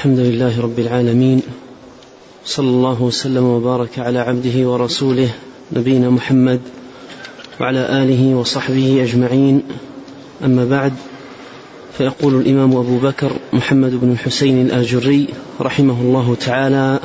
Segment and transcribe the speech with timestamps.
[0.00, 1.42] الحمد لله رب العالمين
[2.44, 5.30] صلى الله وسلم وبارك على عبده ورسوله
[5.72, 6.60] نبينا محمد
[7.60, 9.62] وعلى آله وصحبه أجمعين.
[10.44, 10.92] أما بعد
[11.98, 15.28] فيقول الإمام أبو بكر محمد بن الحسين الآجري
[15.60, 17.00] رحمه الله تعالى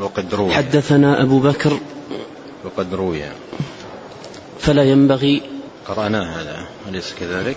[0.00, 0.50] وقد روي.
[0.50, 1.78] حدثنا أبو بكر
[2.64, 3.22] وقد روي.
[4.58, 5.42] فلا ينبغي
[5.88, 7.56] قرأناه هذا أليس كذلك؟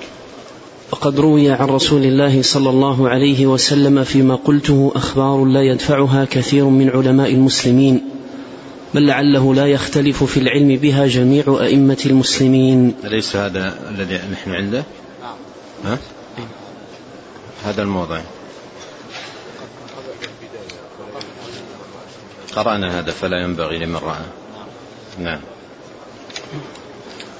[0.93, 6.65] وقد روي عن رسول الله صلى الله عليه وسلم فيما قلته أخبار لا يدفعها كثير
[6.65, 8.01] من علماء المسلمين
[8.93, 14.83] بل لعله لا يختلف في العلم بها جميع أئمة المسلمين أليس هذا الذي نحن عنده؟
[15.85, 15.97] ها؟
[17.65, 18.21] هذا الموضع
[22.55, 24.25] قرأنا هذا فلا ينبغي لمن رأى
[25.19, 25.39] نعم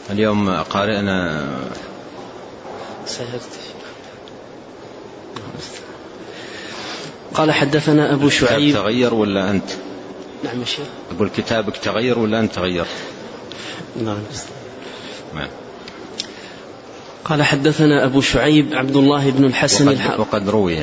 [0.10, 1.46] اليوم قارئنا
[7.34, 8.76] قال حدثنا أبو شعيب.
[8.76, 9.70] تغير ولا أنت؟
[10.44, 10.86] نعم يا شيخ.
[11.16, 12.86] أقول كتابك تغير ولا أنت تغير؟
[14.04, 14.18] نعم.
[15.36, 15.48] نعم.
[17.26, 20.20] قال حدثنا أبو شعيب عبد الله بن الحسن وقد, الح...
[20.20, 20.78] وقد روي.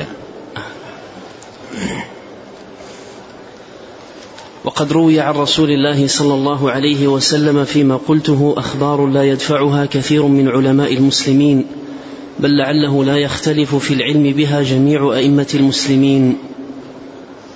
[4.63, 10.25] وقد روي عن رسول الله صلى الله عليه وسلم فيما قلته أخبار لا يدفعها كثير
[10.25, 11.65] من علماء المسلمين.
[12.41, 16.37] بل لعله لا يختلف في العلم بها جميع أئمة المسلمين.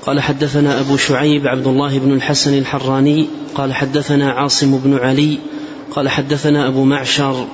[0.06, 5.38] قال حدثنا أبو شعيب عبد الله بن الحسن الحراني قال حدثنا عاصم بن علي
[5.92, 7.48] قال حدثنا أبو معشر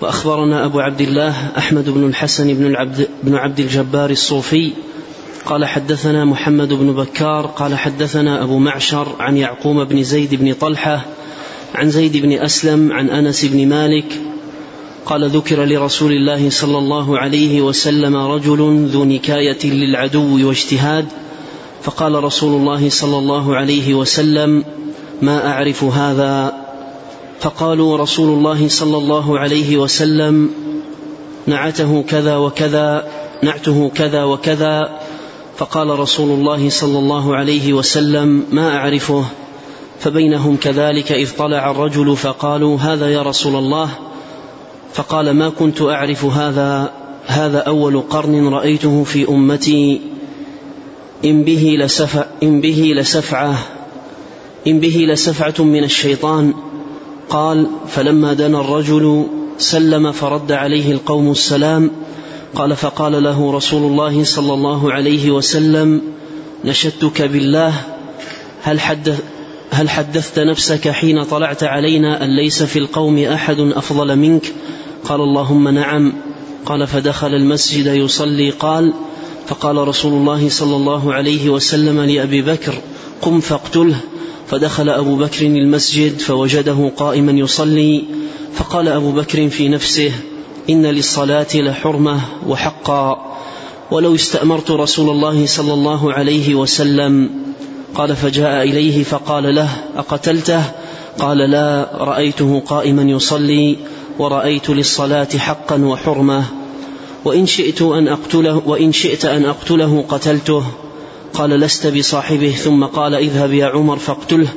[0.00, 4.72] وأخبرنا أبو عبد الله أحمد بن الحسن بن, العبد بن عبد الجبار الصوفي
[5.46, 11.04] قال حدثنا محمد بن بكار قال حدثنا أبو معشر عن يعقوم بن زيد بن طلحة
[11.74, 14.20] عن زيد بن أسلم عن أنس بن مالك
[15.06, 21.06] قال ذكر لرسول الله صلى الله عليه وسلم رجل ذو نكاية للعدو واجتهاد
[21.82, 24.64] فقال رسول الله صلى الله عليه وسلم
[25.22, 26.52] ما أعرف هذا؟
[27.40, 30.50] فقالوا رسول الله صلى الله عليه وسلم
[31.46, 33.08] نعته كذا وكذا
[33.42, 35.00] نعته كذا وكذا.
[35.56, 39.24] فقال رسول الله صلى الله عليه وسلم ما أعرفه؟
[40.00, 44.11] فبينهم كذلك إذ طلع الرجل فقالوا هذا يا رسول الله؟
[44.94, 46.92] فقال ما كنت أعرف هذا
[47.26, 50.00] هذا أول قرن رأيته في أمتي.
[51.24, 53.58] إن به لسفع إن به لسفعة
[54.66, 56.54] إن به لسفعة من الشيطان.
[57.30, 59.26] قال فلما دنا الرجل
[59.58, 61.90] سلم فرد عليه القوم السلام.
[62.54, 66.02] قال فقال له رسول الله صلى الله عليه وسلم
[66.64, 67.74] نشدتك بالله
[68.62, 69.22] هل حدث
[69.70, 74.52] هل حدثت نفسك حين طلعت علينا أن ليس في القوم أحد أفضل منك؟
[75.04, 76.12] قال اللهم نعم.
[76.66, 78.50] قال فدخل المسجد يصلي.
[78.50, 78.92] قال
[79.46, 82.74] فقال رسول الله صلى الله عليه وسلم لأبي بكر
[83.22, 83.96] قم فاقتله.
[84.48, 88.04] فدخل أبو بكر المسجد فوجده قائما يصلي.
[88.54, 90.12] فقال أبو بكر في نفسه
[90.70, 93.36] إن للصلاة لحرمة وحقا.
[93.90, 97.30] ولو استأمرت رسول الله صلى الله عليه وسلم.
[97.94, 100.62] قال فجاء إليه فقال له أقتلته؟
[101.18, 101.90] قال لا.
[101.94, 103.76] رأيته قائما يصلي.
[104.18, 106.44] ورأيت للصلاة حقا وحرمة
[107.24, 110.64] وإن شئت أن أقتله وإن شئت أن أقتله قتلته.
[111.34, 112.50] قال لست بصاحبه.
[112.50, 114.48] ثم قال اذهب يا عمر فاقتله.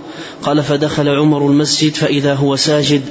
[0.43, 3.01] قال فدخل عمر المسجد فإذا هو ساجد.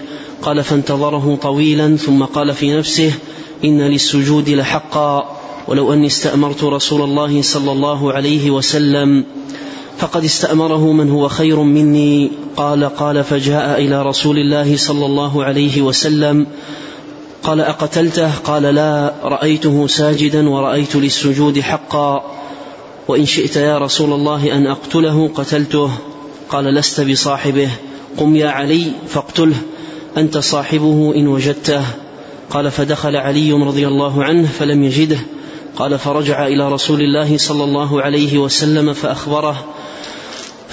[0.42, 1.96] قال فانتظره طويلا.
[1.96, 3.12] ثم قال في نفسه
[3.64, 5.38] إن للسجود لحقا.
[5.68, 9.24] ولو أني استأمرت رسول الله صلى الله عليه وسلم.
[9.98, 12.30] فقد استأمره من هو خير مني.
[12.56, 16.46] قال قال فجاء إلى رسول الله صلى الله عليه وسلم.
[17.42, 22.34] قال أقتلته؟ قال لا رأيته ساجدا ورأيت للسجود حقا.
[23.08, 25.90] وإن شئت يا رسول الله أن أقتله قتلته.
[26.48, 27.70] قال لست بصاحبه.
[28.16, 29.56] قم يا علي فاقتله.
[30.16, 31.84] أنت صاحبه إن وجدته.
[32.50, 35.18] قال فدخل علي رضي الله عنه فلم يجده.
[35.76, 39.64] قال فرجع إلى رسول الله صلى الله عليه وسلم فأخبره.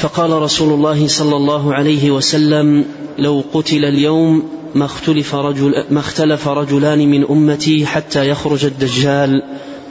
[0.01, 2.85] فقال رسول الله صلى الله عليه وسلم
[3.17, 4.43] لو قتل اليوم
[4.75, 9.43] ما اختلف رجل ما اختلف رجلان من أمتي حتى يخرج الدجال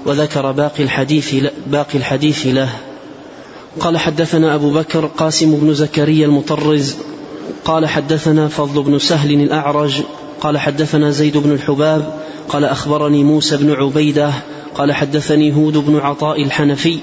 [0.06, 1.34] وذكر باقي الحديث
[1.66, 2.68] باقي الحديث له.
[3.80, 6.96] قال حدثنا أبو بكر قاسم بن زكريا المطرز
[7.64, 10.00] قال حدثنا فضل بن سهل الأعرج
[10.40, 14.32] قال حدثنا زيد بن الحباب قال أخبرني موسى بن عبيدة
[14.74, 16.98] قال حدثني هود بن عطاء الحنفي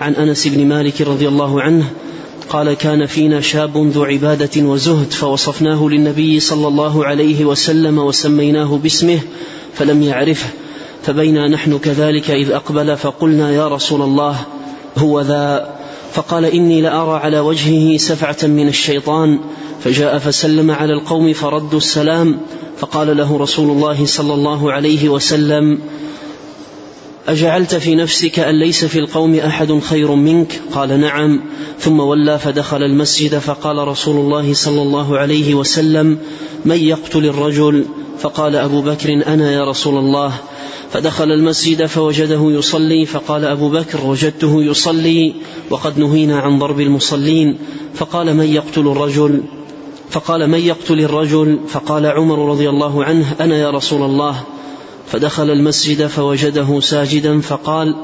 [0.00, 1.90] عن أنس بن مالك رضي الله عنه
[2.52, 9.20] قال كان فينا شاب ذو عبادة وزهد فوصفناه للنبي صلى الله عليه وسلم وسميناه باسمه
[9.74, 10.46] فلم يعرفه.
[11.02, 14.36] فبينا نحن كذلك إذ أقبل فقلنا يا رسول الله
[14.98, 15.74] هو ذا.
[16.12, 19.38] فقال إني لأرى على وجهه سفعة من الشيطان.
[19.84, 22.40] فجاء فسلم على القوم فردوا السلام
[22.78, 25.78] فقال له رسول الله صلى الله عليه وسلم
[27.28, 31.40] أجعلت في نفسك أن ليس في القوم أحد خير منك؟ قال نعم.
[31.78, 36.18] ثم ولى فدخل المسجد فقال رسول الله صلى الله عليه وسلم
[36.64, 37.84] من يقتل الرجل؟
[38.18, 40.32] فقال أبو بكر أنا يا رسول الله.
[40.90, 45.34] فدخل المسجد فوجده يصلي فقال أبو بكر وجدته يصلي
[45.70, 47.58] وقد نهينا عن ضرب المصلين.
[47.94, 49.42] فقال من يقتل الرجل؟
[50.10, 54.42] فقال من يقتل الرجل؟ فقال عمر رضي الله عنه أنا يا رسول الله.
[55.12, 57.96] فدخل المسجد فوجده ساجدا فقال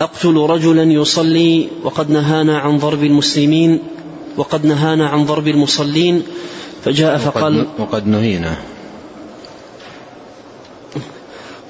[0.00, 3.82] أقتل رجلا يصلي وقد نهانا عن ضرب المسلمين
[4.36, 6.22] وقد نهانا عن ضرب المصلين
[6.84, 8.56] فجاء فقال وقد نهينا.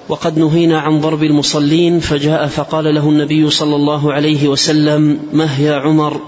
[0.09, 5.75] وقد نهينا عن ضرب المصلين فجاء فقال له النبي صلى الله عليه وسلم مه يا
[5.75, 6.21] عمر؟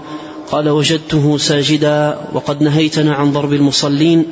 [0.51, 4.25] قال وجدته ساجدا وقد نهيتنا عن ضرب المصلين.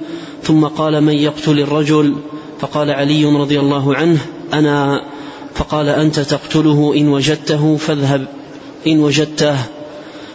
[0.44, 2.16] ثم قال من يقتل الرجل؟
[2.62, 4.20] فقال علي رضي الله عنه
[4.54, 5.02] أنا
[5.56, 8.26] فقال أنت تقتله إن وجدته فاذهب
[8.88, 9.56] إن وجدته.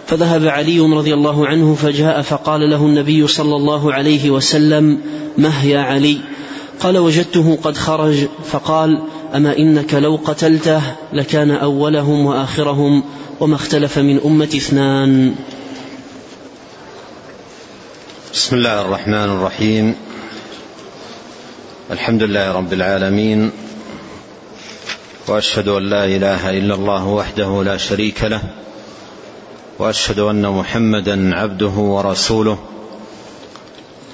[0.07, 5.01] فذهب علي رضي الله عنه فجاء فقال له النبي صلى الله عليه وسلم
[5.39, 6.19] مه يا علي؟
[6.81, 8.27] قال وجدته قد خرج.
[8.51, 9.03] فقال
[9.35, 10.83] أما إنك لو قتلته
[11.13, 13.03] لكان أولهم وآخرهم
[13.41, 15.35] وما اختلف من أمة اثنان.
[18.33, 19.95] بسم الله الرحمن الرحيم.
[21.91, 23.51] الحمد لله رب العالمين
[25.29, 28.43] وأشهد أن لا إله إلا الله وحده لا شريك له
[29.79, 32.59] وأشهد أن محمدا عبده ورسوله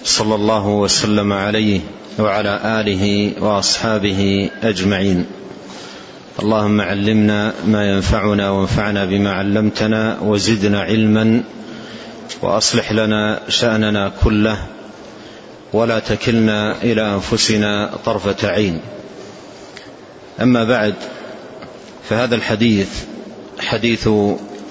[0.04, 1.80] صلى الله وسلم عليه
[2.18, 5.26] وعلى آله وأصحابه أجمعين.
[6.42, 11.42] اللهم علمنا ما ينفعنا وانفعنا بما علمتنا وزدنا علما
[12.42, 14.58] وأصلح لنا شأننا كله
[15.72, 18.80] ولا تكلنا إلى أنفسنا طرفة عين.
[20.40, 20.94] أما بعد
[22.08, 22.88] فهذا الحديث
[23.60, 24.08] حديث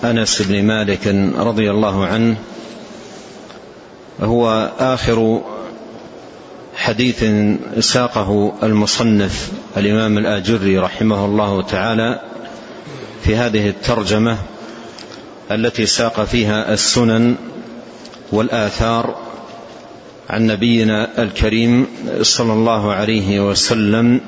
[0.04, 1.08] أنس بن مالك
[1.38, 2.36] رضي الله عنه
[4.22, 5.42] هو آخر
[6.76, 7.26] حديث
[7.80, 12.20] ساقه المصنف الإمام الآجري رحمه الله تعالى
[13.24, 14.38] في هذه الترجمة
[15.52, 17.36] التي ساق فيها السنن
[18.32, 19.31] والآثار
[20.32, 21.88] عن نبينا الكريم
[22.22, 24.22] صلى الله عليه وسلم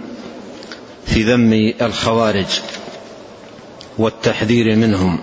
[1.06, 2.60] في ذم الخوارج
[3.98, 5.20] والتحذير منهم.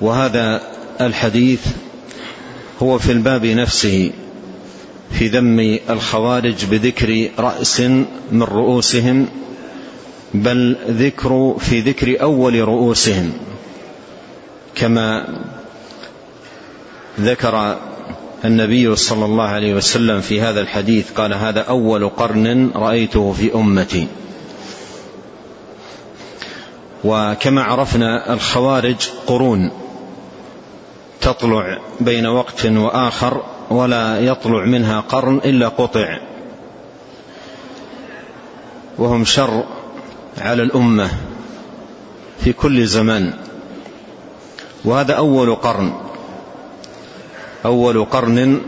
[0.00, 0.60] وهذا
[1.00, 1.66] الحديث
[2.82, 4.10] هو في الباب نفسه
[5.12, 7.80] في ذم الخوارج بذكر رأس
[8.32, 9.26] من رؤوسهم
[10.34, 13.32] بل ذكر في ذكر أول رؤوسهم
[14.74, 15.28] كما
[17.20, 17.78] ذكر
[18.44, 24.06] النبي صلى الله عليه وسلم في هذا الحديث قال هذا أول قرن رأيته في أمتي.
[27.04, 29.70] وكما عرفنا الخوارج قرون
[31.20, 36.18] تطلع بين وقت وآخر ولا يطلع منها قرن إلا قطع.
[38.98, 39.64] وهم شر
[40.38, 41.10] على الأمة
[42.40, 43.32] في كل زمان.
[44.84, 46.03] وهذا أول قرن.
[47.64, 48.60] أول قرن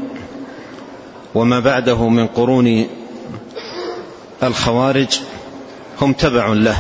[1.35, 2.87] وما بعده من قرون
[4.43, 5.21] الخوارج
[6.00, 6.76] هم تبع له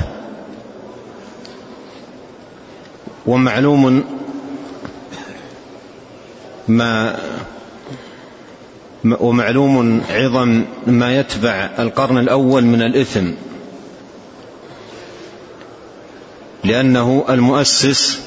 [3.26, 4.04] ومعلوم
[6.68, 7.18] ما
[9.04, 13.30] ومعلوم عظم ما يتبع القرن الأول من الإثم
[16.64, 18.20] لأنه المؤسس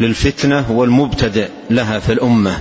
[0.00, 2.60] للفتنة والمبتدئ لها في الأمة.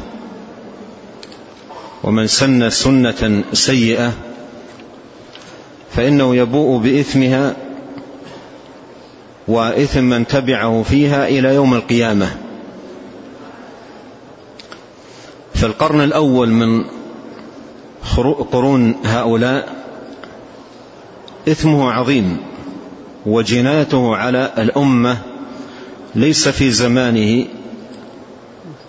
[2.05, 4.13] ومن سن سنة سيئة
[5.91, 7.55] فإنه يبوء بإثمها
[9.47, 12.35] وإثم من تبعه فيها إلى يوم القيامة.
[15.53, 16.85] فالقرن الأول من
[18.51, 19.75] قرون هؤلاء
[21.47, 22.37] إثمه عظيم
[23.25, 25.17] وجنايته على الأمة
[26.15, 27.45] ليس في زمانه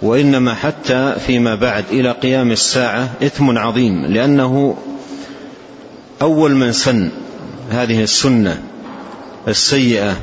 [0.03, 4.77] وإنما حتى فيما بعد إلى قيام الساعة إثم عظيم لأنه
[6.23, 7.11] أول من سن
[7.71, 8.63] هذه السنة
[9.49, 10.17] السيئة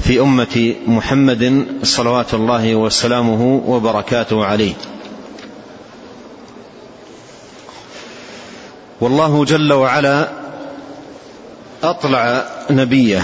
[0.00, 4.74] في أمة محمد صلوات الله وسلامه وبركاته عليه.
[9.00, 10.28] والله جل وعلا
[11.82, 13.22] أطلع نبيه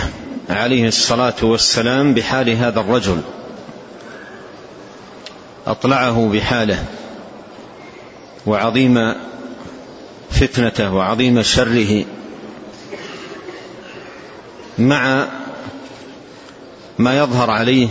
[0.50, 3.21] عليه الصلاة والسلام بحال هذا الرجل.
[5.71, 6.85] أطلعه بحاله
[8.47, 9.15] وعظيم
[10.31, 12.05] فتنته وعظيم شره
[14.79, 15.27] مع
[16.99, 17.89] ما يظهر عليه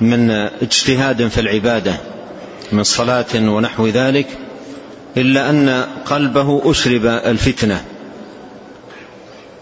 [0.00, 1.96] من اجتهاد في العبادة
[2.72, 4.26] من صلاة ونحو ذلك
[5.16, 7.84] إلا أن قلبه أشرب الفتنة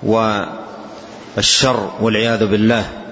[0.02, 3.03] والشر والعياذ بالله.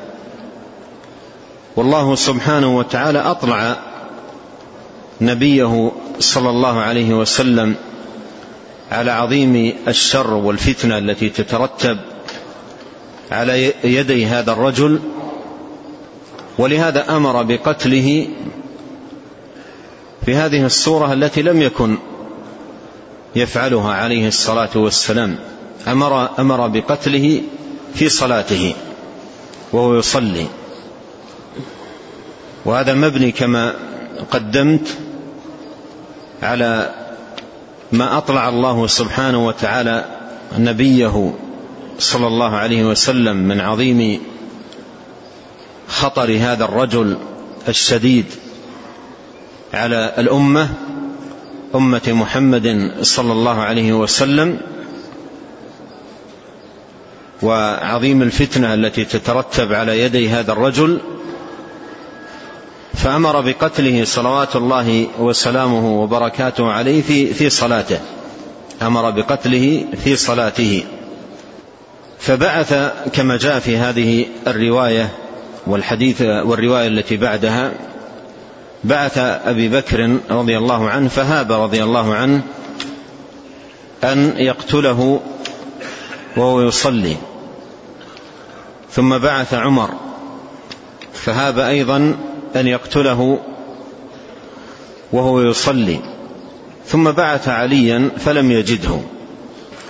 [1.76, 3.76] والله سبحانه وتعالى أطلع
[5.20, 7.74] نبيه صلى الله عليه وسلم
[8.90, 11.98] على عظيم الشر والفتنة التي تترتب
[13.30, 15.00] على يدي هذا الرجل
[16.58, 18.28] ولهذا أمر بقتله
[20.26, 21.98] في هذه الصورة التي لم يكن
[23.36, 25.38] يفعلها عليه الصلاة والسلام.
[25.88, 27.42] أمر أمر بقتله
[27.94, 28.74] في صلاته
[29.72, 30.46] وهو يصلي.
[32.64, 33.74] وهذا مبني كما
[34.30, 34.98] قدمت
[36.42, 36.94] على
[37.92, 40.04] ما أطلع الله سبحانه وتعالى
[40.58, 41.34] نبيه
[41.98, 44.20] صلى الله عليه وسلم من عظيم
[45.88, 47.18] خطر هذا الرجل
[47.68, 48.26] الشديد
[49.74, 50.68] على الأمة
[51.74, 54.60] أمة محمد صلى الله عليه وسلم
[57.42, 61.00] وعظيم الفتنة التي تترتب على يدي هذا الرجل
[62.94, 68.00] فأمر بقتله صلوات الله وسلامه وبركاته عليه في في صلاته.
[68.82, 70.84] أمر بقتله في صلاته.
[72.18, 72.74] فبعث
[73.12, 75.08] كما جاء في هذه الرواية
[75.66, 77.72] والحديث والرواية التي بعدها
[78.84, 82.42] بعث أبي بكر رضي الله عنه فهاب رضي الله عنه
[84.04, 85.20] أن يقتله
[86.36, 87.16] وهو يصلي.
[88.90, 89.90] ثم بعث عمر
[91.12, 92.16] فهاب أيضا
[92.56, 93.38] أن يقتله
[95.12, 95.98] وهو يصلي.
[96.86, 99.00] ثم بعث عليا فلم يجده.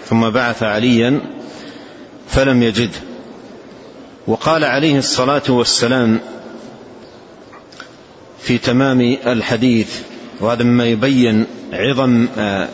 [0.06, 1.20] ثم بعث عليا
[2.28, 2.98] فلم يجده.
[4.26, 6.20] وقال عليه الصلاة والسلام
[8.40, 10.00] في تمام الحديث
[10.40, 12.68] وهذا مما يبين عظم آه،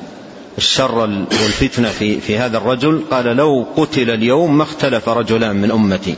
[0.58, 0.98] الشر
[1.42, 3.04] والفتنة في في هذا الرجل.
[3.10, 6.16] قال لو قتل اليوم ما اختلف رجلان من أمتي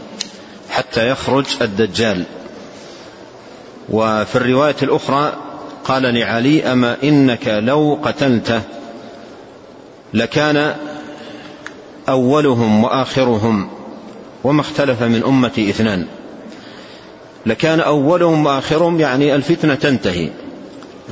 [0.71, 2.25] حتى يخرج الدجال.
[3.91, 5.33] وفي الرواية الأخرى
[5.85, 8.63] قال لعلي أما إنك لو قتلته
[10.15, 10.75] لكان
[12.09, 13.69] أولهم وآخرهم
[14.45, 16.07] وما اختلف من امتي اثنان.
[17.47, 20.31] لكان أولهم وآخرهم يعني الفتنة تنتهي.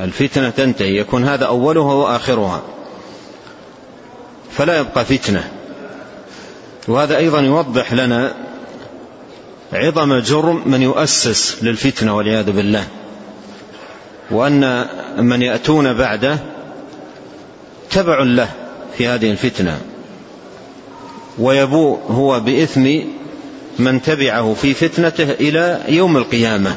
[0.00, 2.62] الفتنة تنتهي يكون هذا أولها وآخرها.
[4.50, 5.50] فلا يبقى فتنة.
[6.88, 8.35] وهذا أيضا يوضح لنا
[9.72, 12.84] عظم جرم من يؤسس للفتنة والعياذ بالله.
[14.30, 14.87] وأن
[15.18, 16.38] من يأتون بعده
[17.90, 18.48] تبع له
[18.98, 19.80] في هذه الفتنة.
[21.38, 22.98] ويبوء هو بإثم
[23.78, 26.76] من تبعه في فتنته إلى يوم القيامة.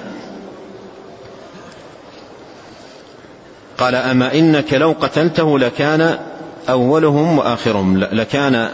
[3.77, 6.19] قال أما إنك لو قتلته لكان
[6.69, 8.69] أولهم وآخرهم لكان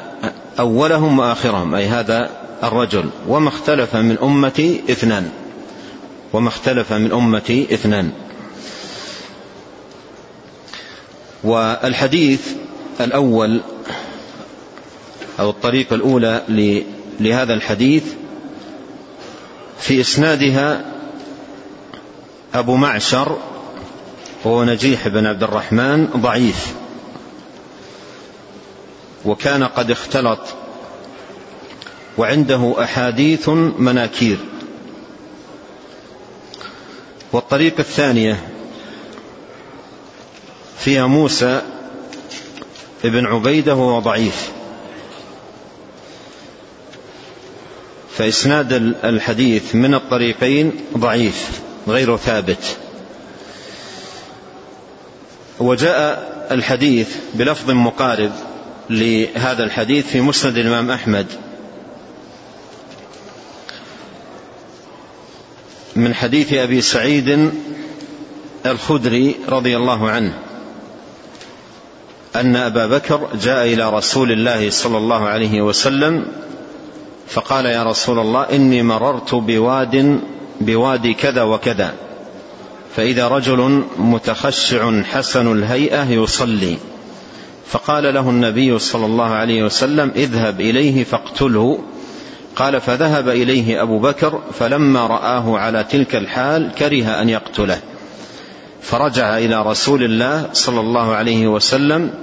[0.59, 1.75] أولهم وآخرهم.
[1.75, 3.09] أي هذا الرجل.
[3.27, 5.31] وما اختلف من أمتي اثنان.
[6.33, 8.11] وما اختلف من أمتي اثنان.
[11.43, 12.47] والحديث
[13.01, 13.61] الأول
[15.39, 16.41] أو الطريقة الأولى
[17.19, 18.03] لهذا الحديث
[19.79, 20.85] في إسنادها
[22.53, 23.37] أبو معشر
[24.43, 26.73] وهو نجيح بن عبد الرحمن ضعيف.
[29.25, 30.39] وكان قد اختلط
[32.17, 34.38] وعنده أحاديث مناكير.
[37.31, 38.47] والطريقة الثانية
[40.79, 41.62] فيها موسى
[43.05, 44.51] ابن عبيدة وهو ضعيف.
[48.17, 52.77] فإسناد الحديث من الطريقين ضعيف غير ثابت.
[55.59, 58.31] وجاء الحديث بلفظ مقارب
[58.89, 61.47] لهذا الحديث في مسند الإمام أحمد.
[65.98, 67.51] من حديث أبي سعيد
[68.66, 70.34] الخدري رضي الله عنه
[72.36, 76.25] أن أبا بكر جاء إلى رسول الله صلى الله عليه وسلم
[77.27, 80.20] فقال يا رسول الله إني مررت بواد
[80.62, 81.94] بوادي كذا وكذا
[82.96, 86.77] فإذا رجل متخشع حسن الهيئة يصلي.
[87.68, 91.80] فقال له النبي صلى الله عليه وسلم اذهب إليه فاقتله.
[92.57, 97.79] قال فذهب إليه أبو بكر فلما رآه على تلك الحال كره أن يقتله.
[98.81, 102.13] فرجع إلى رسول الله صلى الله عليه وسلم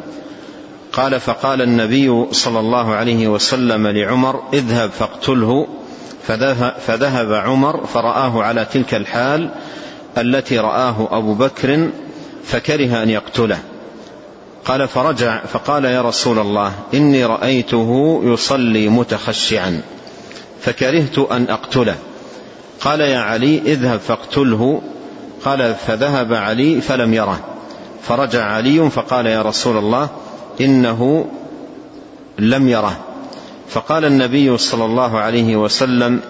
[0.93, 5.67] قال فقال النبي صلى الله عليه وسلم لعمر اذهب فاقتله.
[6.87, 9.51] فذهب عمر فرآه على تلك الحال
[10.19, 11.91] التي رآه أبو بكر
[12.45, 13.59] فكره أن يقتله.
[14.65, 19.83] قال فرجع فقال يا رسول الله إني رأيته يصلي متخشعا.
[20.65, 21.97] فكرهت أن أقتله.
[22.81, 24.83] قال يا علي اذهب فاقتله.
[25.45, 27.41] قال فذهب علي فلم يره.
[28.03, 30.09] فرجع علي فقال يا رسول الله
[30.61, 31.27] إنه
[32.39, 32.97] لم يره.
[33.69, 36.21] فقال النبي صلى الله عليه وسلم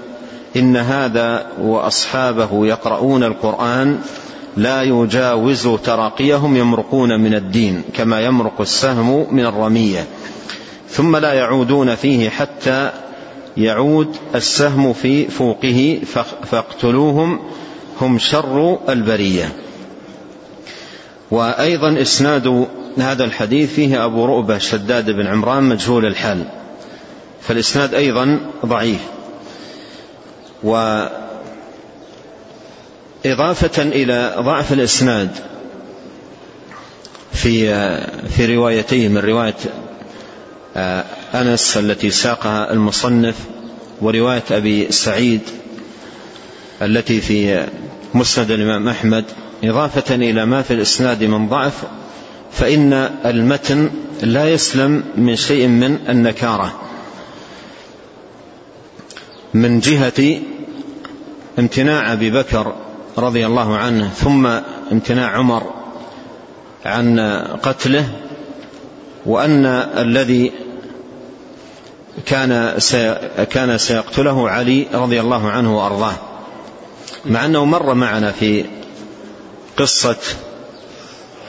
[0.56, 3.98] إن هذا وأصحابه يقرؤون القرآن
[4.56, 10.06] لا يجاوز تراقيهم يمرقون من الدين كما يمرق السهم من الرمية.
[10.90, 12.90] ثم لا يعودون فيه حتى
[13.56, 16.00] يعود السهم في فوقه
[16.44, 17.40] فاقتلوهم
[18.00, 19.52] هم شر البرية.
[21.30, 22.66] وأيضا إسناد
[22.98, 26.44] هذا الحديث فيه أبو رؤبة شداد بن عمران مجهول الحال.
[27.40, 29.00] فالإسناد أيضا ضعيف.
[30.62, 31.12] وإضافة
[33.82, 35.30] إلى ضعف الإسناد
[37.32, 37.74] في
[38.28, 39.83] في روايتيه من رواية آه،
[41.34, 43.34] أنس التي ساقها المصنف
[44.00, 45.40] ورواية أبي سعيد
[46.82, 47.66] التي في
[48.14, 49.24] مسند الإمام أحمد
[49.64, 51.82] إضافة إلى ما في الإسناد من ضعف
[52.52, 52.92] فإن
[53.24, 53.90] المتن
[54.22, 56.80] لا يسلم من شيء من النكارة.
[59.54, 60.40] من جهة
[61.58, 62.74] امتناع أبي بكر
[63.18, 64.46] رضي الله عنه ثم
[64.92, 65.72] امتناع عمر
[66.84, 67.20] عن
[67.62, 68.08] قتله
[69.26, 69.66] وأن
[69.98, 70.52] الذي
[72.26, 72.78] كان
[73.50, 76.14] كان سيقتله علي رضي الله عنه وأرضاه.
[77.26, 78.64] مع أنه مر معنا في
[79.76, 80.16] قصة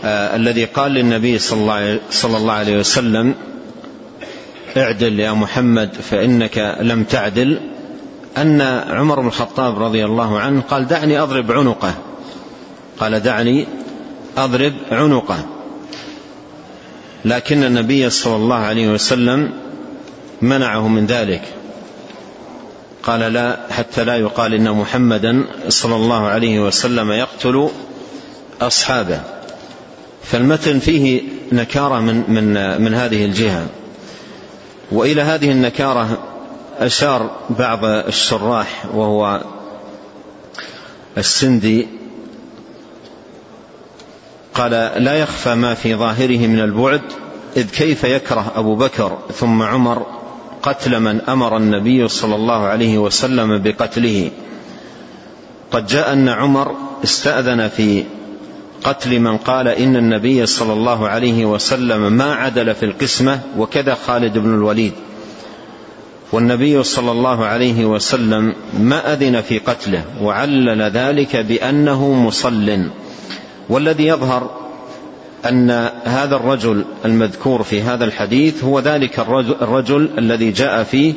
[0.04, 3.36] آه الذي قال للنبي صلى الله, صلى الله عليه وسلم
[4.78, 7.60] اعدل يا محمد فإنك لم تعدل.
[8.38, 11.94] أن عمر بن الخطاب رضي الله عنه قال دعني أضرب عنقه.
[13.00, 13.68] قال دعني
[14.38, 15.55] أضرب عنقه.
[17.26, 19.54] لكن النبي صلى الله عليه وسلم
[20.42, 21.42] منعه من ذلك.
[23.04, 27.70] قال لا حتى لا يقال إن محمدا صلى الله عليه وسلم يقتل
[28.62, 29.22] أصحابه.
[30.24, 33.68] فالمتن فيه نكارة من, من, من هذه الجهة.
[34.92, 36.18] وإلى هذه النكارة
[36.80, 39.42] أشار بعض الشراح وهو
[41.18, 41.88] السندي
[44.56, 44.72] قال
[45.04, 47.02] لا يخفى ما في ظاهره من البعد
[47.58, 50.06] إذ كيف يكره أبو بكر ثم عمر
[50.64, 54.32] قتل من أمر النبي صلى الله عليه وسلم بقتله؟
[55.72, 58.04] قد جاء أن عمر استأذن في
[58.84, 64.38] قتل من قال إن النبي صلى الله عليه وسلم ما عدل في القسمة وكذا خالد
[64.38, 64.94] بن الوليد.
[66.32, 72.90] والنبي صلى الله عليه وسلم ما أذن في قتله وعلل ذلك بأنه مصل.
[73.70, 74.66] والذي يظهر
[75.50, 75.70] أن
[76.04, 79.20] هذا الرجل المذكور في هذا الحديث هو ذلك
[79.62, 81.14] الرجل, الذي جاء فيه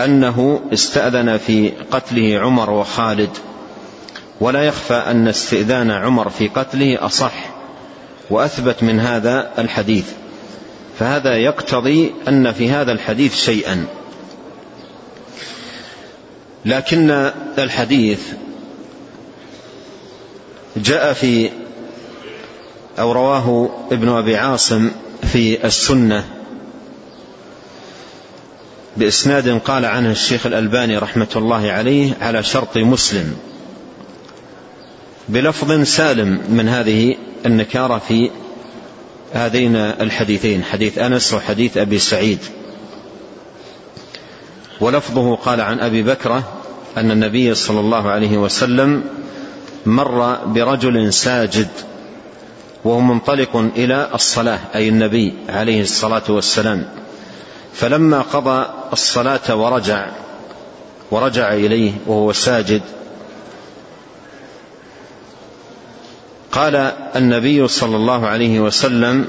[0.00, 3.30] أنه استأذن في قتله عمر وخالد.
[4.40, 7.50] ولا يخفى أن استئذان عمر في قتله أصح
[8.30, 10.06] وأثبت من هذا الحديث.
[10.98, 13.86] فهذا يقتضي أن في هذا الحديث شيئا.
[16.64, 18.20] لكن الحديث
[20.76, 21.50] جاء في
[23.00, 24.90] أو رواه ابن أبي عاصم
[25.22, 26.24] في السنة.
[28.96, 33.36] بإسناد قال عنه الشيخ الألباني رحمة الله عليه على شرط مسلم.
[35.28, 38.30] بلفظ سالم من هذه النكارة في
[39.32, 42.38] هذين الحديثين حديث أنس وحديث أبي سعيد.
[44.80, 46.42] ولفظه قال عن أبي بكرة
[46.96, 49.04] أن النبي صلى الله عليه وسلم
[49.86, 51.68] مر برجل ساجد.
[52.84, 56.88] وهو منطلق إلى الصلاة أي النبي عليه الصلاة والسلام.
[57.72, 60.10] فلما قضى الصلاة ورجع
[61.10, 62.82] ورجع إليه وهو ساجد
[66.52, 66.76] قال
[67.16, 69.26] النبي صلى الله عليه وسلم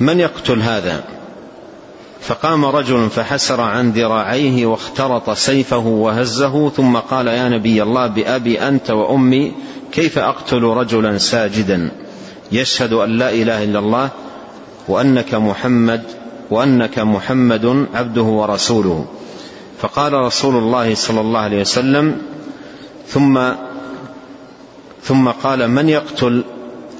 [0.00, 1.04] من يقتل هذا؟
[2.20, 8.90] فقام رجل فحسر عن ذراعيه واخترط سيفه وهزه ثم قال يا نبي الله بأبي أنت
[8.90, 9.52] وأمي
[9.92, 11.90] كيف أقتل رجلا ساجدا؟
[12.52, 14.08] يشهد أن لا إله إلا الله
[14.88, 16.02] وأنك محمد
[16.50, 19.06] وأنك محمد عبده ورسوله.
[19.80, 22.22] فقال رسول الله صلى الله عليه وسلم
[23.08, 23.52] ثم
[25.02, 26.44] ثم قال من يقتل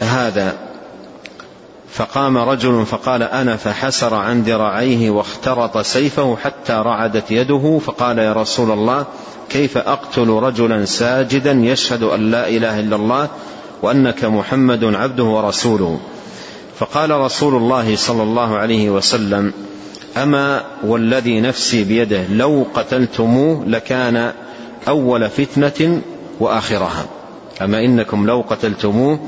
[0.00, 0.67] هذا؟
[1.98, 8.70] فقام رجل فقال أنا فحسر عن ذراعيه واخترط سيفه حتى رعدت يده فقال يا رسول
[8.70, 9.06] الله
[9.50, 13.28] كيف أقتل رجلا ساجدا يشهد أن لا إله إلا الله
[13.82, 16.00] وأنك محمد عبده ورسوله؟
[16.78, 19.52] فقال رسول الله صلى الله عليه وسلم
[20.16, 24.32] أما والذي نفسي بيده لو قتلتموه لكان
[24.88, 26.02] أول فتنة
[26.40, 27.06] وآخرها.
[27.62, 29.20] أما إنكم لو قتلتموه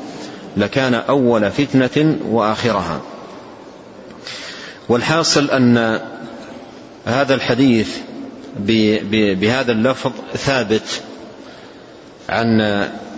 [0.57, 3.01] لكان أول فتنة وآخرها.
[4.89, 6.01] والحاصل أن
[7.07, 7.97] هذا الحديث
[9.41, 11.03] بهذا اللفظ ثابت
[12.29, 12.61] عن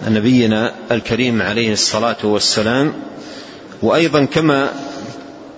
[0.09, 2.93] نبينا الكريم عليه الصلاة والسلام
[3.83, 4.69] وأيضا كما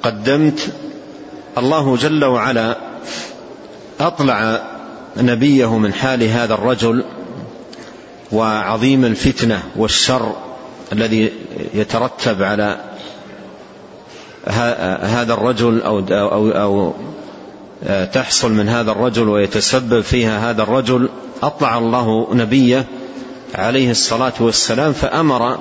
[0.03, 0.73] قدمت
[1.59, 2.79] الله جل وعلا
[4.01, 4.63] أطلع
[5.17, 7.05] نبيه من حال هذا الرجل
[8.33, 10.37] وعظيم الفتنة والشر
[10.93, 11.33] الذي
[11.75, 12.81] يترتب على
[15.03, 16.95] هذا الرجل أو, أو, أو
[18.13, 21.09] تحصل من هذا الرجل ويتسبب فيها هذا الرجل
[21.43, 22.85] أطلع الله نبيه
[23.55, 25.59] عليه الصلاة والسلام فأمر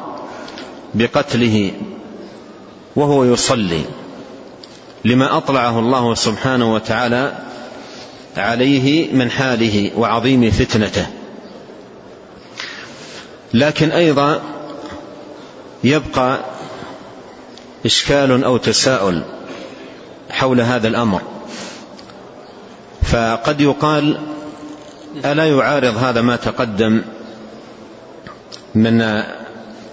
[0.93, 1.71] بقتله
[2.95, 3.81] وهو يصلي
[5.05, 7.37] لما أطلعه الله سبحانه وتعالى
[8.37, 11.05] عليه من حاله وعظيم فتنته.
[13.53, 14.41] لكن أيضا
[15.83, 16.39] يبقى
[17.85, 19.23] إشكال أو تساؤل
[20.29, 21.21] حول هذا الأمر.
[23.03, 24.17] فقد يقال
[25.25, 27.01] ألا يعارض هذا ما تقدم
[28.75, 29.23] من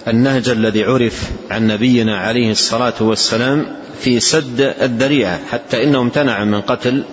[0.09, 6.61] النهج الذي عرف عن نبينا عليه الصلاة والسلام في سد الذريعة حتى إنه امتنع من
[6.61, 7.05] قتل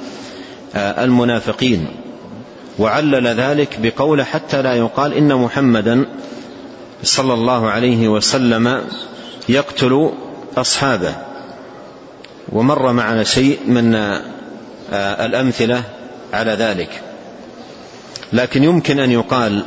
[0.76, 1.88] المنافقين.
[2.80, 6.06] وعلل ذلك بقوله حتى لا يقال إن محمدا
[7.04, 8.88] صلى الله عليه وسلم
[9.50, 10.12] يقتل
[10.58, 11.16] أصحابه.
[12.52, 13.96] ومر معنا شيء من
[14.94, 15.84] الأمثلة
[16.34, 17.02] على ذلك.
[18.34, 19.64] لكن يمكن أن يقال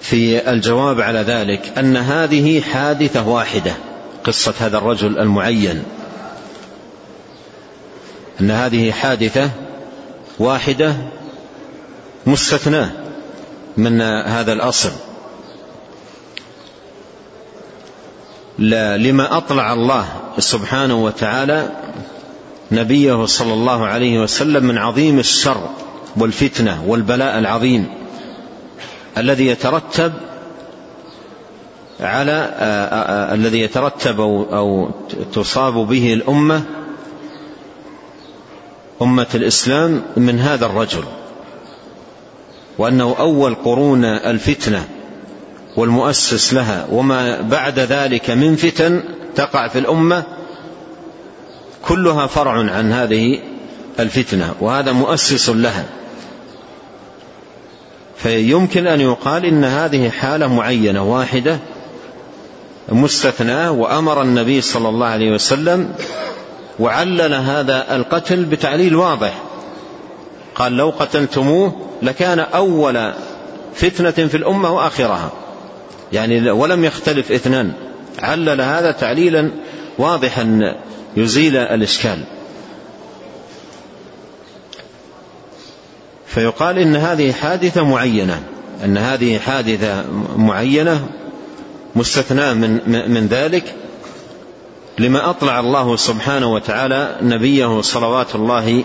[0.00, 3.72] في الجواب على ذلك أن هذه حادثة واحدة
[4.24, 5.82] قصة هذا الرجل المعين.
[8.40, 9.50] أن هذه حادثة
[10.38, 10.96] واحدة
[12.26, 12.90] مستثناة
[13.76, 14.92] من هذا الأصل.
[18.58, 20.06] لما أطلع الله
[20.38, 21.70] سبحانه وتعالى
[22.72, 25.68] نبيه صلى الله عليه وسلم من عظيم الشر
[26.16, 27.86] والفتنة والبلاء العظيم
[29.18, 30.12] الذي يترتب
[32.00, 32.50] على
[33.34, 34.20] الذي يترتب
[34.52, 34.90] أو
[35.32, 36.62] تصاب به الأمة
[39.02, 41.04] أمة الإسلام من هذا الرجل
[42.78, 44.88] وأنه أول قرون الفتنة.
[45.76, 46.86] والمؤسس لها.
[46.90, 49.02] وما بعد ذلك من فتن
[49.34, 50.22] تقع في الأمة
[51.88, 53.40] كلها فرع عن هذه
[54.00, 55.84] الفتنة وهذا مؤسس لها.
[58.16, 61.58] فيمكن أن يقال إن هذه حالة معينة واحدة
[62.88, 65.92] مستثناة وأمر النبي صلى الله عليه وسلم
[66.78, 69.42] وعلل هذا القتل بتعليل واضح.
[70.54, 73.12] قال لو قتلتموه لكان أول
[73.74, 75.30] فتنة في الأمة وآخرها.
[76.12, 77.72] يعني ولم يختلف اثنان.
[78.18, 79.50] علل هذا تعليلا
[79.98, 80.74] واضحا
[81.16, 82.24] يزيل الإشكال.
[86.26, 88.42] فيقال إن هذه حادثة معينة.
[88.84, 90.04] أن هذه حادثة
[90.36, 91.06] معينة
[91.96, 93.74] مستثناة من, من ذلك
[94.98, 98.84] لما أطلع الله سبحانه وتعالى نبيه صلوات الله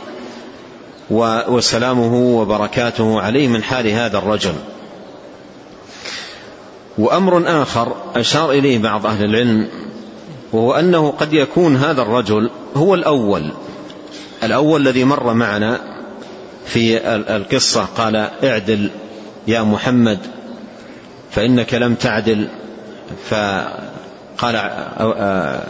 [1.50, 4.54] وسلامه وبركاته عليه من حال هذا الرجل.
[6.98, 9.68] وأمر آخر أشار إليه بعض أهل العلم
[10.54, 13.52] وهو أنه قد يكون هذا الرجل هو الأول
[14.44, 15.80] الأول الذي مر معنا
[16.66, 18.90] في القصة قال اعدل
[19.48, 20.20] يا محمد
[21.32, 22.48] فإنك لم تعدل.
[23.30, 24.56] فقال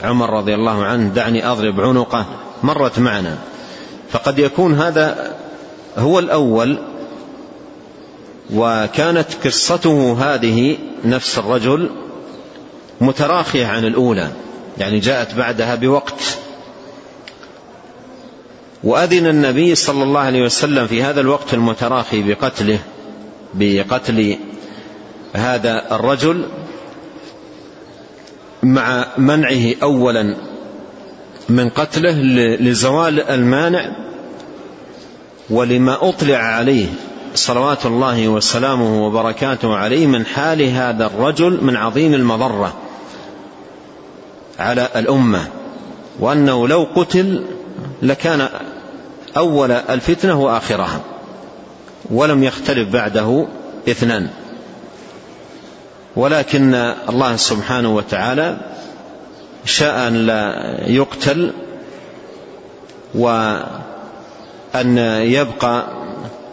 [0.03, 2.25] عمر رضي الله عنه دعني أضرب عنقه.
[2.63, 3.37] مرت معنا.
[4.11, 5.35] فقد يكون هذا
[5.97, 6.77] هو الأول
[8.55, 11.89] وكانت قصته هذه نفس الرجل
[13.01, 14.31] متراخية عن الأولى
[14.77, 16.37] يعني جاءت بعدها بوقت.
[18.83, 22.79] وأذن النبي صلى الله عليه وسلم في هذا الوقت المتراخي بقتله
[23.53, 24.37] بقتل
[25.33, 26.45] هذا الرجل
[28.63, 30.37] مع منعه أولا
[31.49, 32.11] من قتله
[32.59, 33.95] لزوال المانع
[35.49, 36.87] ولما أطلع عليه.
[37.35, 42.73] صلوات الله وسلامه وبركاته عليه من حال هذا الرجل من عظيم المضرة
[44.59, 45.47] على الأمة
[46.19, 47.45] وأنه لو قتل
[48.01, 48.49] لكان
[49.37, 50.99] أول الفتنة وآخرها
[52.11, 53.47] ولم يختلف بعده
[53.89, 54.29] اثنان.
[56.15, 56.75] ولكن
[57.09, 58.57] الله سبحانه وتعالى
[59.65, 60.53] شاء أن لا
[60.87, 61.53] يقتل
[63.15, 66.00] وأن يبقى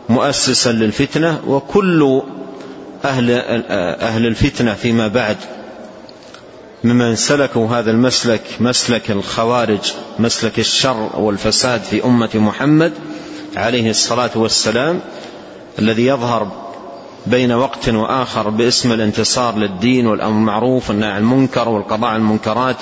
[0.09, 2.23] مؤسسا للفتنة وكل
[3.05, 3.31] أهل,
[4.01, 5.37] أهل الفتنة فيما بعد
[6.85, 12.93] ممن سلكوا هذا المسلك مسلك الخوارج مسلك الشر والفساد في أمة محمد
[13.57, 15.01] عليه الصلاة والسلام
[15.79, 16.69] الذي يظهر
[17.27, 22.77] بين وقت وآخر باسم الانتصار للدين والأمر المعروف والنهي عن المنكر والقضاء على المنكرات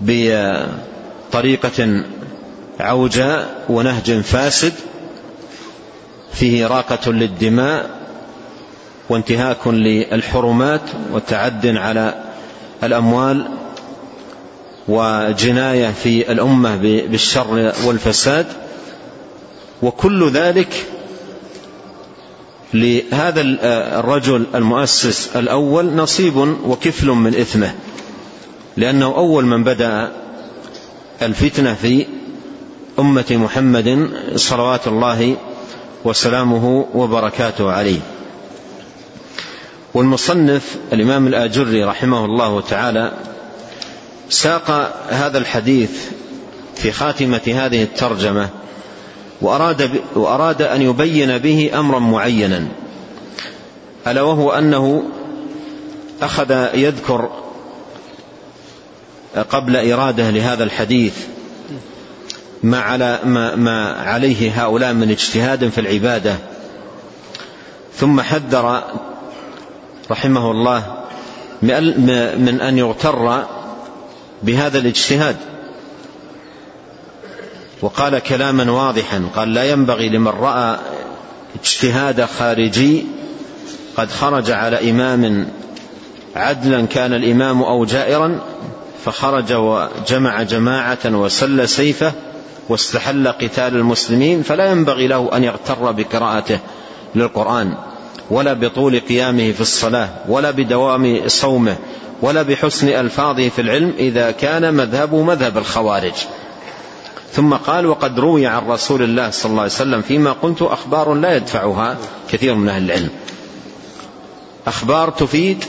[0.00, 2.04] بطريقة
[2.80, 4.72] عوجاء ونهج فاسد.
[6.34, 7.90] فيه راقة للدماء
[9.08, 10.80] وانتهاك للحرمات
[11.12, 12.24] وتعد على
[12.84, 13.48] الأموال
[14.88, 18.46] وجناية في الأمة بالشر والفساد.
[19.82, 20.86] وكل ذلك
[22.74, 23.40] لهذا
[24.00, 27.74] الرجل المؤسس الأول نصيب وكفل من إثمه
[28.76, 30.12] لأنه أول من بدأ
[31.22, 32.06] الفتنة في
[32.98, 35.36] أمة محمد صلوات الله
[36.04, 38.00] وسلامه وبركاته عليه.
[39.94, 43.12] والمصنف الإمام الآجري رحمه الله تعالى
[44.28, 44.70] ساق
[45.08, 45.90] هذا الحديث
[46.74, 48.48] في خاتمة هذه الترجمة
[49.40, 52.68] وأراد, وأراد أن يبين به أمرا معينا
[54.06, 55.02] ألا وهو أنه
[56.22, 57.30] أخذ يذكر
[59.50, 61.14] قبل إرادة لهذا الحديث
[62.62, 66.36] ما, على ما, ما عليه هؤلاء من اجتهاد في العبادة.
[67.96, 68.82] ثم حذر
[70.10, 70.96] رحمه الله
[71.62, 73.44] من أن يغتر
[74.42, 75.36] بهذا الاجتهاد.
[77.82, 80.78] وقال كلاما واضحا قال لا ينبغي لمن رأى
[81.60, 83.04] اجتهاد خارجي
[83.96, 85.48] قد خرج على إمام
[86.36, 88.40] عدلا كان الإمام أو جائرا
[89.04, 92.12] فخرج وجمع جماعة وسل سيفه
[92.72, 96.58] واستحل قتال المسلمين فلا ينبغي له أن يغتر بقراءته
[97.14, 97.74] للقرآن
[98.30, 101.76] ولا بطول قيامه في الصلاة ولا بدوام صومه
[102.22, 106.12] ولا بحسن ألفاظه في العلم إذا كان مذهبه مذهب الخوارج.
[107.32, 111.36] ثم قال وقد روي عن رسول الله صلى الله عليه وسلم فيما قلت أخبار لا
[111.36, 111.96] يدفعها
[112.30, 113.08] كثير من أهل العلم.
[114.66, 115.64] أخبار تفيد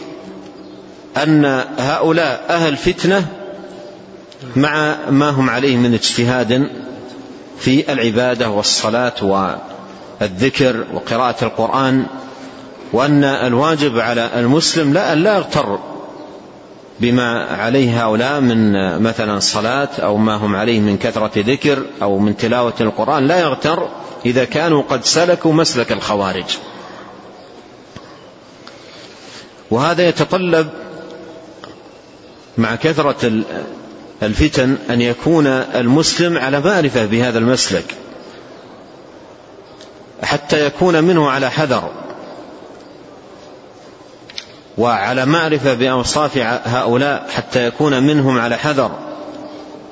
[1.18, 3.28] أن هؤلاء أهل فتنة
[4.56, 6.70] مع ما هم عليه من اجتهاد
[7.60, 9.14] في العبادة والصلاة
[10.22, 12.06] والذكر وقراءة القرآن
[12.94, 15.80] وأن الواجب على المسلم لا أن لا يغتر
[17.00, 22.38] بما عليه هؤلاء من مثلا صلاة أو ما هم عليه من كثرة ذكر أو من
[22.38, 23.90] تلاوة القرآن لا يغتر
[24.26, 26.58] إذا كانوا قد سلكوا مسلك الخوارج.
[29.72, 30.70] وهذا يتطلب
[32.58, 33.44] مع كثرة
[34.26, 37.96] الفتن أن يكون المسلم على معرفة بهذا المسلك
[40.24, 41.92] حتى يكون منه على حذر
[44.78, 48.92] وعلى معرفة بأوصاف هؤلاء حتى يكون منهم على حذر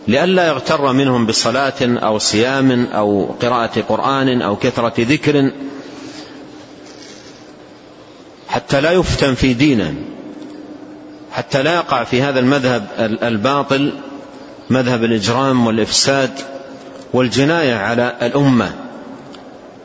[0.08, 5.52] لئلا يغتر منهم بصلاة أو صيام أو قراءة قرآن أو كثرة ذكر
[8.48, 9.94] حتى لا يفتن في دينه
[11.32, 12.88] حتى لا يقع في هذا المذهب
[13.24, 13.94] الباطل
[14.71, 16.31] مذهب الإجرام والإفساد
[17.13, 18.75] والجناية على الأمة.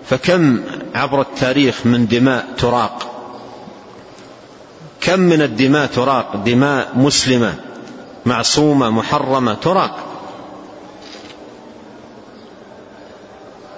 [0.05, 0.61] فكم
[0.95, 3.13] عبر التاريخ من دماء تراق؟
[5.01, 7.55] كم من الدماء تراق؟ دماء مسلمة
[8.27, 9.99] معصومة محرمة تراق.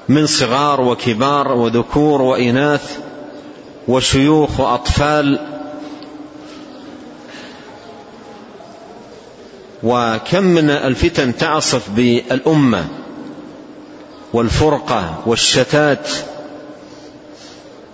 [0.09, 2.99] من صغار وكبار وذكور وإناث
[3.89, 5.58] وشيوخ وأطفال
[9.83, 12.85] وكم من الفتن تعصف بالأمة
[14.33, 16.09] والفرقة والشتات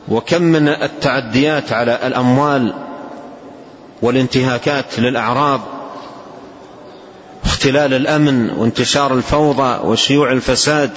[0.09, 2.75] وكم من التعديات على الأموال
[4.03, 5.61] والانتهاكات للأعراض
[7.45, 10.91] اختلال الأمن وانتشار الفوضى وشيوع الفساد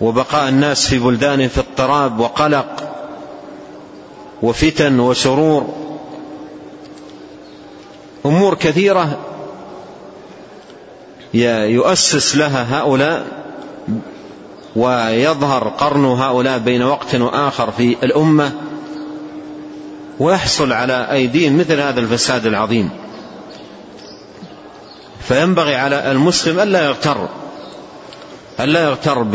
[0.00, 2.92] وبقاء الناس في بلدان في اضطراب وقلق
[4.42, 5.85] وفتن وشرور.
[8.26, 9.18] أمور كثيرة
[11.34, 13.26] يؤسس لها هؤلاء
[14.76, 18.52] ويظهر قرن هؤلاء بين وقت وآخر في الأمة
[20.18, 22.90] ويحصل على أيديهم مثل هذا الفساد العظيم.
[25.20, 27.28] فينبغي على المسلم ألا يغتر
[28.60, 29.26] ألا يغتر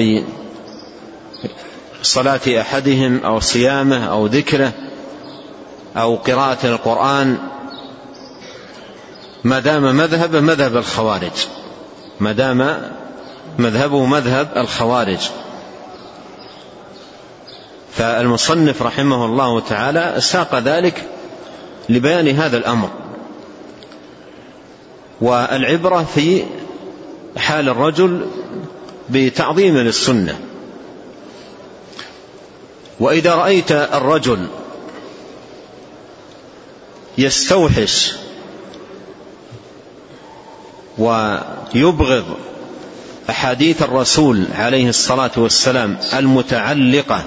[2.01, 4.71] بصلاة أحدهم أو صيامه أو ذكره
[5.97, 7.37] أو قراءة القرآن
[9.43, 11.47] ما دام مذهبه مذهب الخوارج.
[12.19, 12.91] ما دام
[13.59, 15.19] مذهبه مذهب الخوارج.
[17.93, 21.09] فالمصنف رحمه الله تعالى ساق ذلك
[21.89, 22.89] لبيان هذا الأمر.
[25.21, 26.43] والعبرة في
[27.37, 28.25] حال الرجل
[29.09, 30.39] بتعظيم للسنة.
[32.99, 34.47] وإذا رأيت الرجل
[37.17, 38.20] يستوحش
[41.01, 42.25] ويبغض
[43.29, 47.23] أحاديث الرسول عليه الصلاة والسلام المتعلقة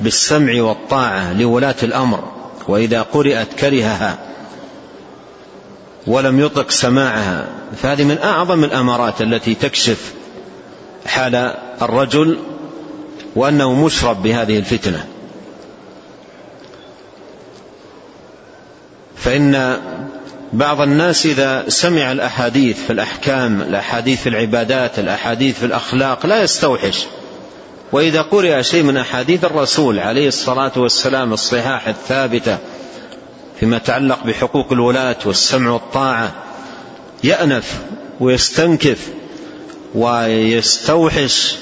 [0.00, 2.24] بالسمع والطاعة لولاة الأمر
[2.68, 4.18] وإذا قرأت كرهها
[6.06, 7.46] ولم يطق سماعها
[7.82, 10.12] فهذه من أعظم الأمارات التي تكشف
[11.06, 11.34] حال
[11.82, 12.38] الرجل
[13.36, 15.06] وأنه مشرب بهذه الفتنة.
[19.16, 19.78] فإن
[20.52, 27.06] بعض الناس إذا سمع الأحاديث في الأحكام الأحاديث في العبادات الأحاديث في الأخلاق لا يستوحش.
[27.92, 32.58] وإذا قرئ شيء من أحاديث الرسول عليه الصلاة والسلام الصحاح الثابتة
[33.60, 36.32] فيما يتعلق بحقوق الولاة والسمع والطاعة
[37.24, 37.80] يأنف
[38.20, 39.08] ويستنكف
[39.94, 41.54] ويستوحش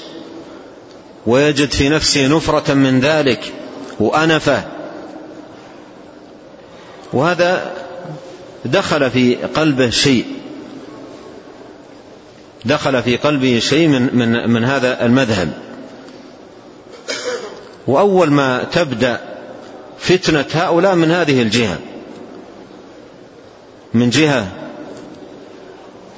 [1.27, 3.53] ويجد في نفسه نفرة من ذلك
[3.99, 4.63] وأنفه.
[7.13, 7.80] وهذا
[8.65, 10.25] دخل في قلبه شيء.
[12.65, 15.53] دخل في قلبه شيء من, من, من هذا المذهب.
[17.87, 19.21] وأول ما تبدأ
[19.99, 21.79] فتنة هؤلاء من هذه الجهة.
[23.93, 24.47] من جهة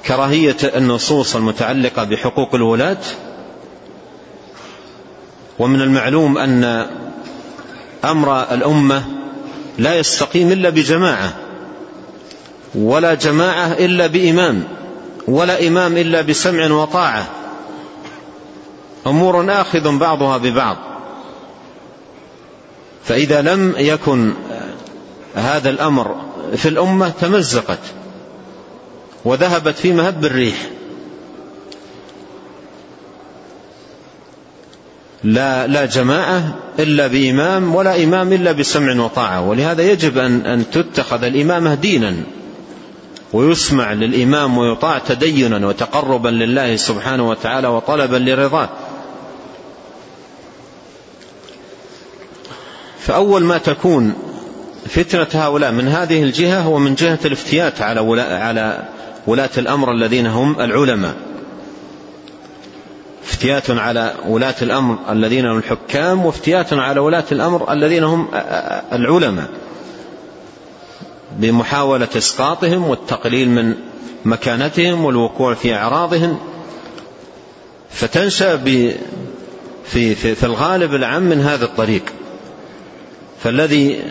[0.06, 3.00] كراهية النصوص المتعلقة بحقوق الولاة.
[5.58, 6.86] ومن المعلوم أن
[8.04, 9.04] أمر الأمة
[9.78, 11.43] لا يستقيم إلا بجماعة.
[12.74, 14.64] ولا جماعة إلا بإمام
[15.28, 17.26] ولا إمام إلا بسمع وطاعة.
[19.06, 20.76] أمور آخذ بعضها ببعض.
[23.04, 24.32] فإذا لم يكن
[25.34, 26.16] هذا الأمر
[26.56, 27.78] في الأمة تمزقت
[29.24, 30.70] وذهبت في مهب الريح.
[35.24, 39.48] لا, لا جماعة إلا بإمام ولا إمام إلا بسمع وطاعة.
[39.48, 42.14] ولهذا يجب أن, أن تتخذ الإمامة دينا.
[43.34, 48.68] ويسمع للإمام ويطاع تدينا وتقربا لله سبحانه وتعالى وطلبا لرضاه.
[52.98, 54.14] فأول ما تكون
[54.86, 58.88] فتنة هؤلاء من هذه الجهة هو من جهة الافتيات على على
[59.26, 61.14] ولاة الأمر الذين هم العلماء.
[63.24, 68.28] افتيات على ولاة الأمر الذين هم الحكام وافتيات على ولاة الأمر الذين هم
[68.92, 69.48] العلماء.
[71.38, 73.74] بمحاولة إسقاطهم والتقليل من
[74.24, 76.38] مكانتهم والوقوع في أعراضهم.
[77.90, 82.02] فتنشأ في, في, في الغالب العام من هذا الطريق.
[83.42, 84.02] فالذي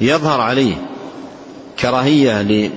[0.00, 0.74] يظهر عليه
[1.80, 2.70] كراهية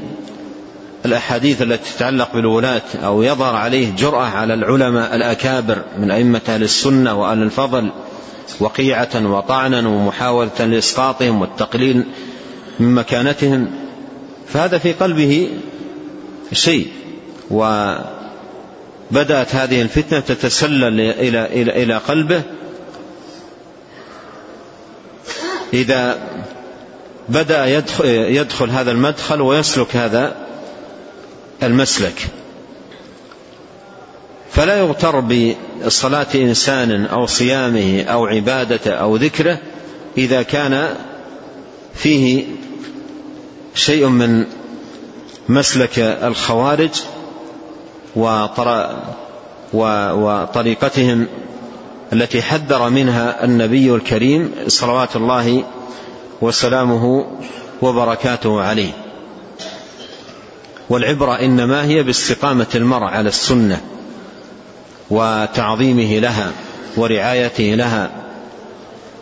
[1.06, 7.14] للأحاديث التي تتعلق بالولاة أو يظهر عليه جرأة على العلماء الأكابر من أئمة أهل السنة
[7.14, 7.92] وأهل الفضل
[8.60, 12.06] وقيعة وطعنا ومحاولة لإسقاطهم والتقليل
[12.80, 13.72] من مكانتهم
[14.48, 15.50] فهذا في قلبه
[16.54, 16.88] شيء.
[17.52, 18.06] وبدأت
[19.56, 22.42] هذه الفتنة تتسلل إلى, إلى, إلى قلبه.
[25.74, 26.20] إذا
[27.30, 30.36] بدأ يدخل, يدخل هذا المدخل ويسلك هذا
[31.64, 32.28] المسلك.
[34.52, 39.58] فلا يغتر بصلاة إنسان أو صيامه أو عبادته أو ذكره
[40.18, 40.96] إذا كان
[41.96, 42.44] فيه
[43.76, 44.46] شيء من
[45.50, 46.90] مسلك الخوارج
[49.74, 51.28] وطريقتهم
[52.14, 55.64] التي حذر منها النبي الكريم صلوات الله
[56.42, 57.26] وسلامه
[57.82, 58.92] وبركاته عليه.
[60.90, 63.82] والعبرة إنما هي باستقامة المرء على السنة
[65.10, 66.52] وتعظيمه لها
[66.98, 68.12] ورعايته لها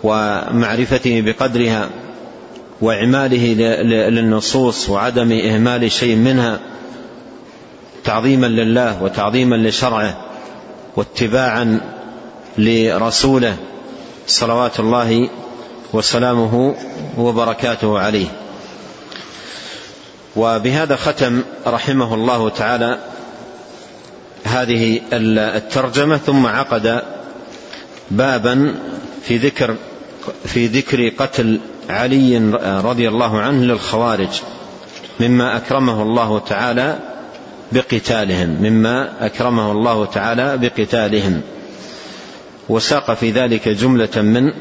[0.03, 1.89] ومعرفته بقدرها
[2.83, 3.53] وإعماله
[4.09, 6.59] للنصوص وعدم إهمال شيء منها
[8.03, 10.17] تعظيما لله وتعظيما لشرعه
[10.95, 11.81] واتباعا
[12.57, 13.57] لرسوله
[14.27, 15.29] صلوات الله
[15.93, 16.75] وسلامه
[17.17, 18.27] وبركاته عليه.
[20.35, 22.97] وبهذا ختم رحمه الله تعالى
[24.43, 27.01] هذه الترجمة ثم عقد
[28.11, 28.75] بابا
[29.23, 29.75] في ذكر
[30.45, 31.59] في ذكر قتل
[31.89, 32.37] علي
[32.83, 34.41] رضي الله عنه للخوارج
[35.19, 36.99] مما أكرمه الله تعالى
[37.71, 41.41] بقتالهم مما أكرمه الله تعالى بقتالهم.
[42.69, 44.51] وساق في ذلك جملة من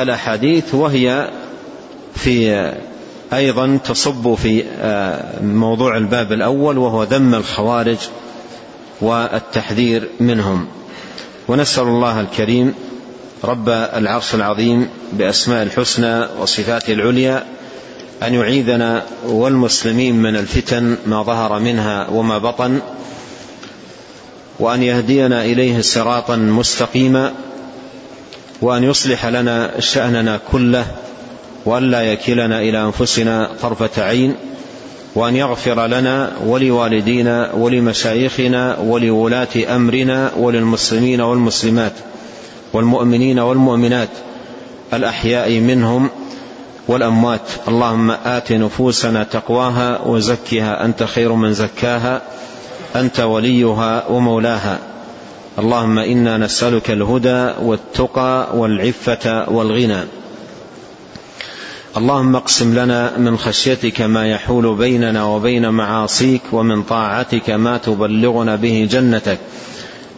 [0.00, 1.30] الأحاديث وهي
[2.14, 2.72] في
[3.32, 4.64] أيضا تصب في
[5.42, 7.98] موضوع الباب الأول وهو ذم الخوارج
[9.00, 10.66] والتحذير منهم.
[11.48, 12.74] ونسأل الله الكريم
[13.44, 17.44] رب العرش العظيم بأسماء الحسنى وصفاته العليا
[18.22, 22.80] أن يعيذنا والمسلمين من الفتن ما ظهر منها وما بطن
[24.58, 27.32] وأن يهدينا إليه صراطا مستقيما
[28.60, 30.86] وأن يصلح لنا شأننا كله
[31.64, 34.34] وأن لا يكلنا إلى أنفسنا طرفة عين
[35.14, 41.92] وأن يغفر لنا ولوالدينا ولمشايخنا ولولاة أمرنا وللمسلمين والمسلمات.
[42.74, 44.08] والمؤمنين والمؤمنات
[44.94, 46.10] الأحياء منهم
[46.88, 47.48] والأموات.
[47.68, 50.84] اللهم آت نفوسنا تقواها وزكها.
[50.84, 52.22] أنت خير من زكاها.
[52.96, 54.78] أنت وليها ومولاها.
[55.58, 60.00] اللهم إنا نسألك الهدى والتقى والعفة والغنى.
[61.96, 68.88] اللهم اقسم لنا من خشيتك ما يحول بيننا وبين معاصيك ومن طاعتك ما تبلغنا به
[68.90, 69.38] جنتك.